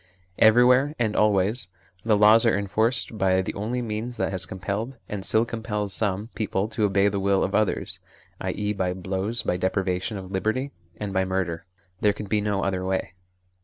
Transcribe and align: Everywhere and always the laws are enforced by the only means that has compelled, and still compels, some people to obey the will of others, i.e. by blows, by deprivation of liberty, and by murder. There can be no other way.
Everywhere 0.39 0.95
and 0.97 1.15
always 1.15 1.67
the 2.03 2.17
laws 2.17 2.43
are 2.43 2.57
enforced 2.57 3.19
by 3.19 3.43
the 3.43 3.53
only 3.53 3.83
means 3.83 4.17
that 4.17 4.31
has 4.31 4.47
compelled, 4.47 4.97
and 5.07 5.23
still 5.23 5.45
compels, 5.45 5.93
some 5.93 6.29
people 6.33 6.67
to 6.69 6.85
obey 6.85 7.07
the 7.07 7.19
will 7.19 7.43
of 7.43 7.53
others, 7.53 7.99
i.e. 8.39 8.73
by 8.73 8.93
blows, 8.93 9.43
by 9.43 9.57
deprivation 9.57 10.17
of 10.17 10.31
liberty, 10.31 10.71
and 10.97 11.13
by 11.13 11.23
murder. 11.23 11.65
There 11.99 12.13
can 12.13 12.25
be 12.25 12.41
no 12.41 12.63
other 12.63 12.83
way. 12.83 13.13